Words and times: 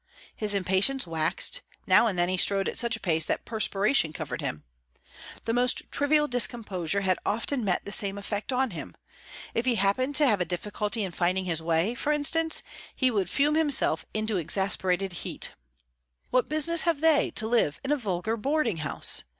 His 0.35 0.55
impatience 0.55 1.05
waxed; 1.05 1.61
now 1.85 2.07
and 2.07 2.17
then 2.17 2.27
he 2.27 2.35
strode 2.35 2.67
at 2.67 2.79
such 2.79 2.95
a 2.95 2.99
pace 2.99 3.23
that 3.27 3.45
perspiration 3.45 4.13
covered 4.13 4.41
him. 4.41 4.63
The 5.45 5.53
most 5.53 5.83
trivial 5.91 6.27
discomposure 6.27 7.01
had 7.01 7.19
often 7.23 7.63
much 7.63 7.81
the 7.85 7.91
same 7.91 8.17
effect 8.17 8.51
on 8.51 8.71
him; 8.71 8.95
if 9.53 9.65
he 9.67 9.75
happened 9.75 10.15
to 10.15 10.25
have 10.25 10.41
a 10.41 10.43
difficulty 10.45 11.03
in 11.03 11.11
finding 11.11 11.45
his 11.45 11.61
way, 11.61 11.93
for 11.93 12.11
instance, 12.11 12.63
he 12.95 13.11
would 13.11 13.29
fume 13.29 13.53
himself 13.53 14.03
into 14.11 14.37
exasperated 14.37 15.13
heat. 15.21 15.51
"What 16.31 16.49
business 16.49 16.81
have 16.81 17.01
they 17.01 17.29
to 17.35 17.45
live 17.47 17.79
in 17.83 17.91
a 17.91 17.95
vulgar 17.97 18.35
boarding 18.37 18.77
house? 18.77 19.23